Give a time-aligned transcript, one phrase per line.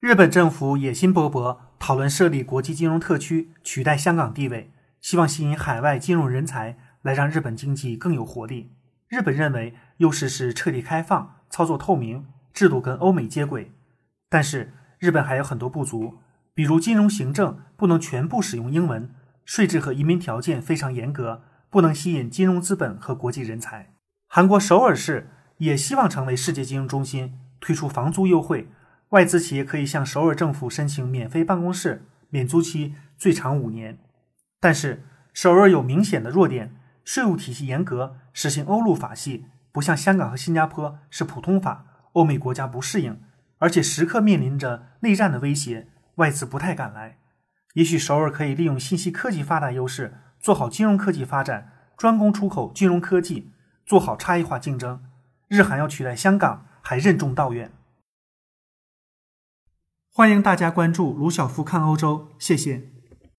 [0.00, 8.70] 日本政府野心勃勃，讨论设立国际金融特区，取代香港地位，希望吸引海外金融人才，来让日本经济更有活力。
[9.08, 12.24] 日本认为优势是彻底开放、操作透明、
[12.54, 13.72] 制度跟欧美接轨，
[14.30, 16.18] 但是日本还有很多不足，
[16.54, 19.12] 比如金融行政不能全部使用英文，
[19.44, 23.94] 税制和移民条件非常严格，不能吸引金融资本和国际人才。
[24.28, 28.68] 韩国首尔市也希望成为世界金融中心，推出房租优惠。
[29.10, 33.98] 外资企业可以向首尔政府申请免费办公室，免租期最长五年。
[34.60, 43.18] 但是首尔有明显的弱点，税务体系严格，实行欧陆法系，不像香港和新加坡是普通法，欧美国家不适应，
[43.58, 47.16] 而且时刻面临着内战的威胁，外资不太敢来。
[47.72, 53.52] 也许首尔可以利用信息科技发达优势，做好金融科技发展，专攻出口金融科技，
[53.86, 55.02] 做好差异化竞争。
[55.48, 57.70] 日韩要取代香港，还任重道远。
[60.18, 62.97] 欢迎大家关注卢晓夫看欧洲，谢谢。